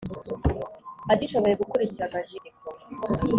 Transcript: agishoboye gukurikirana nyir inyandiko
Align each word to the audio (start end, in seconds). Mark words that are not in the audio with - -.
agishoboye 1.13 1.53
gukurikirana 1.61 2.19
nyir 2.27 2.43
inyandiko 2.49 3.09